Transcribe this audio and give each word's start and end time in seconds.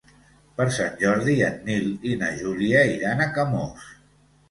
Per 0.59 0.65
Sant 0.77 0.95
Jordi 1.01 1.35
en 1.49 1.61
Nil 1.69 1.87
i 2.13 2.17
na 2.25 2.33
Júlia 2.43 2.85
iran 2.97 3.25
a 3.29 3.33
Camós. 3.41 3.91